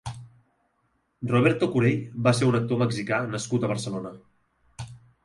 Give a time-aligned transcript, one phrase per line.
[1.33, 1.99] Roberto Corell
[2.29, 4.15] va ser un actor mexicà nascut a Barcelona.